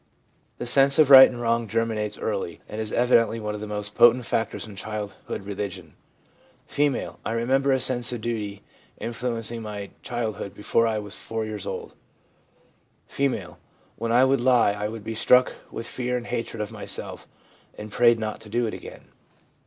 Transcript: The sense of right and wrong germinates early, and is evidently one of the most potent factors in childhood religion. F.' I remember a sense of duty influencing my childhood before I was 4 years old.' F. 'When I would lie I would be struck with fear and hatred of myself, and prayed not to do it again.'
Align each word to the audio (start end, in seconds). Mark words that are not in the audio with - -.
The 0.57 0.65
sense 0.65 0.97
of 0.97 1.11
right 1.11 1.29
and 1.29 1.39
wrong 1.39 1.67
germinates 1.67 2.17
early, 2.17 2.59
and 2.67 2.81
is 2.81 2.91
evidently 2.91 3.39
one 3.39 3.53
of 3.53 3.61
the 3.61 3.67
most 3.67 3.93
potent 3.93 4.25
factors 4.25 4.65
in 4.65 4.75
childhood 4.75 5.43
religion. 5.45 5.93
F.' 6.67 7.13
I 7.23 7.31
remember 7.33 7.71
a 7.71 7.79
sense 7.79 8.11
of 8.11 8.19
duty 8.19 8.63
influencing 8.97 9.61
my 9.61 9.91
childhood 10.01 10.55
before 10.55 10.87
I 10.87 10.97
was 10.97 11.15
4 11.15 11.45
years 11.45 11.67
old.' 11.67 11.93
F. 13.11 13.19
'When 13.97 14.11
I 14.11 14.25
would 14.25 14.41
lie 14.41 14.71
I 14.71 14.87
would 14.87 15.03
be 15.03 15.13
struck 15.13 15.53
with 15.69 15.85
fear 15.85 16.17
and 16.17 16.25
hatred 16.25 16.61
of 16.63 16.71
myself, 16.71 17.27
and 17.77 17.91
prayed 17.91 18.17
not 18.17 18.39
to 18.41 18.49
do 18.49 18.65
it 18.65 18.73
again.' 18.73 19.05